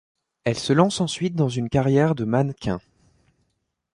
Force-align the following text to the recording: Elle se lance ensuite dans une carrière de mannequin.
Elle 0.45 0.57
se 0.57 0.73
lance 0.73 0.99
ensuite 0.99 1.35
dans 1.35 1.47
une 1.49 1.69
carrière 1.69 2.15
de 2.15 2.23
mannequin. 2.25 2.79